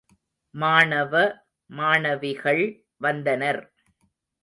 மாணவ, 0.55 1.13
மாணவிகள் 1.69 2.65
வந்தனர். 3.01 3.63